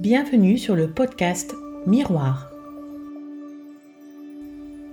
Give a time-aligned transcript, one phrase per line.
[0.00, 1.54] Bienvenue sur le podcast
[1.86, 2.50] Miroir.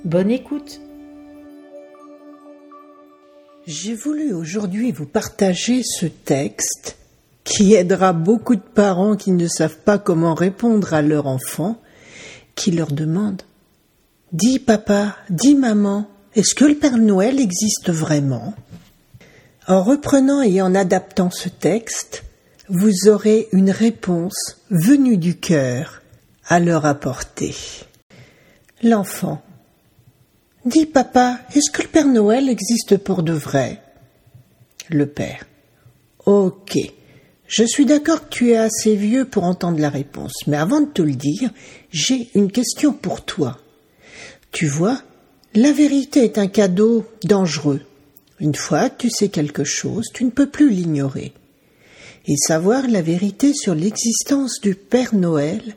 [0.04, 0.82] Bonne écoute.
[3.66, 6.98] J'ai voulu aujourd'hui vous partager ce texte
[7.46, 11.80] qui aidera beaucoup de parents qui ne savent pas comment répondre à leur enfant,
[12.56, 13.44] qui leur demande
[14.34, 18.54] Dis papa, dis maman, est-ce que le Père Noël existe vraiment?
[19.70, 22.26] En reprenant et en adaptant ce texte,
[22.70, 26.02] vous aurez une réponse venue du cœur
[26.46, 27.56] à leur apporter.
[28.84, 29.42] L'enfant.
[30.66, 33.82] Dis papa, est-ce que le Père Noël existe pour de vrai?
[34.90, 35.46] Le père.
[36.26, 36.78] Ok.
[37.48, 40.88] Je suis d'accord que tu es assez vieux pour entendre la réponse, mais avant de
[40.88, 41.50] te le dire,
[41.92, 43.58] j'ai une question pour toi.
[44.52, 45.02] Tu vois,
[45.56, 47.82] la vérité est un cadeau dangereux.
[48.40, 51.34] Une fois tu sais quelque chose, tu ne peux plus l'ignorer.
[52.28, 55.76] Et savoir la vérité sur l'existence du Père Noël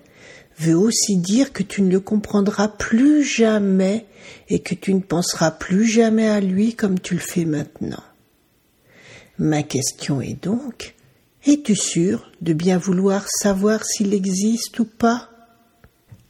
[0.59, 4.07] veut aussi dire que tu ne le comprendras plus jamais
[4.48, 8.02] et que tu ne penseras plus jamais à lui comme tu le fais maintenant.
[9.38, 10.96] Ma question est donc,
[11.46, 15.30] es-tu sûr de bien vouloir savoir s'il existe ou pas?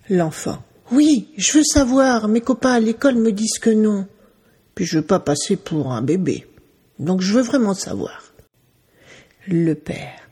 [0.08, 0.62] L'enfant.
[0.92, 4.06] Oui, je veux savoir, mes copains à l'école me disent que non.
[4.74, 6.46] Puis je veux pas passer pour un bébé.
[6.98, 8.29] Donc je veux vraiment savoir.
[9.52, 10.30] Le père.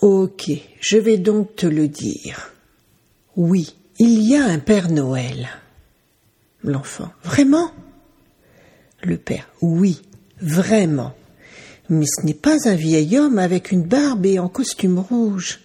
[0.00, 2.50] Ok, je vais donc te le dire.
[3.36, 5.50] Oui, il y a un Père Noël.
[6.62, 7.10] L'enfant.
[7.22, 7.70] Vraiment?
[9.02, 9.50] Le père.
[9.60, 10.00] Oui,
[10.40, 11.14] vraiment.
[11.90, 15.60] Mais ce n'est pas un vieil homme avec une barbe et en costume rouge.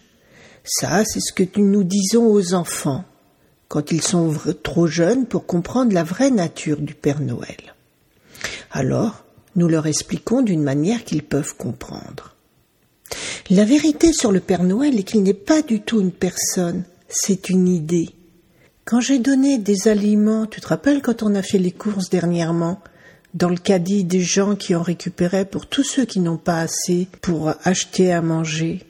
[0.66, 3.06] Ça, c'est ce que nous disons aux enfants
[3.70, 7.76] quand ils sont trop jeunes pour comprendre la vraie nature du Père Noël.
[8.72, 9.24] Alors,
[9.56, 12.36] nous leur expliquons d'une manière qu'ils peuvent comprendre.
[13.52, 17.50] La vérité sur le Père Noël est qu'il n'est pas du tout une personne, c'est
[17.50, 18.10] une idée.
[18.86, 22.80] Quand j'ai donné des aliments, tu te rappelles quand on a fait les courses dernièrement,
[23.34, 27.08] dans le caddie des gens qui en récupéraient pour tous ceux qui n'ont pas assez
[27.22, 28.84] pour acheter à manger.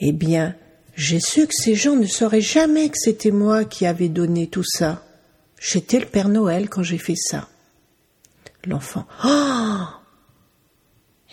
[0.00, 0.54] Eh bien,
[0.94, 4.64] j'ai su que ces gens ne sauraient jamais que c'était moi qui avais donné tout
[4.64, 5.04] ça.
[5.60, 7.50] J'étais le Père Noël quand j'ai fait ça.
[8.64, 9.06] L'enfant.
[9.26, 9.84] Oh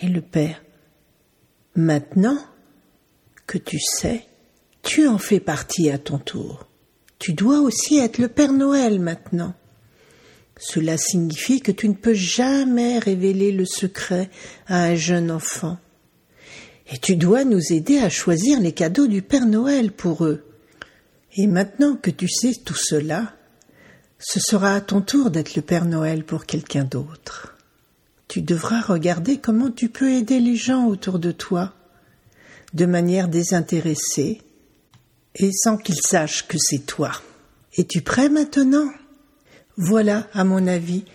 [0.02, 0.62] Et le père.
[1.81, 2.38] Maintenant
[3.47, 4.25] que tu sais,
[4.84, 6.67] tu en fais partie à ton tour.
[7.19, 9.53] Tu dois aussi être le Père Noël maintenant.
[10.59, 14.29] Cela signifie que tu ne peux jamais révéler le secret
[14.67, 15.78] à un jeune enfant.
[16.91, 20.44] Et tu dois nous aider à choisir les cadeaux du Père Noël pour eux.
[21.38, 23.38] Et maintenant que tu sais tout cela,
[24.19, 27.56] ce sera à ton tour d'être le Père Noël pour quelqu'un d'autre.
[28.29, 31.73] Tu devras regarder comment tu peux aider les gens autour de toi,
[32.75, 34.44] de manière désintéressée,
[35.34, 37.12] et sans qu'ils sachent que c'est toi.
[37.75, 38.88] Es-tu prêt maintenant?
[39.78, 41.06] Voilà, à mon avis,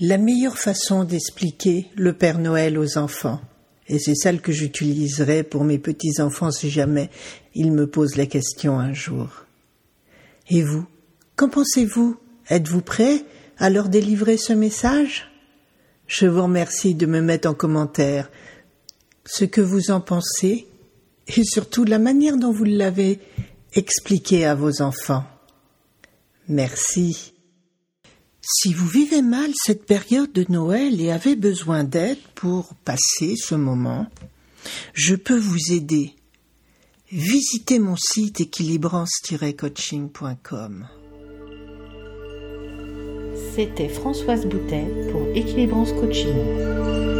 [0.00, 3.40] la meilleure façon d'expliquer le Père Noël aux enfants.
[3.86, 7.10] Et c'est celle que j'utiliserai pour mes petits-enfants si jamais
[7.54, 9.28] ils me posent la question un jour.
[10.50, 10.84] Et vous,
[11.36, 12.16] qu'en pensez-vous?
[12.50, 13.24] Êtes-vous prêt
[13.56, 15.30] à leur délivrer ce message?
[16.06, 18.30] Je vous remercie de me mettre en commentaire
[19.24, 20.68] ce que vous en pensez
[21.26, 23.18] et surtout la manière dont vous l'avez
[23.74, 25.24] expliqué à vos enfants.
[26.48, 27.32] Merci.
[28.40, 33.56] Si vous vivez mal cette période de Noël et avez besoin d'aide pour passer ce
[33.56, 34.06] moment,
[34.92, 36.14] je peux vous aider.
[37.10, 40.86] Visitez mon site équilibrance-coaching.com.
[43.56, 47.15] C'était Françoise Boutet pour Équilibrance Coaching.